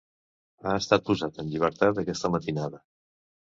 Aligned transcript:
Ha 0.69 0.73
estat 0.83 1.05
posat 1.09 1.37
en 1.45 1.53
llibertat 1.53 2.01
aquesta 2.07 2.35
matinada. 2.39 2.83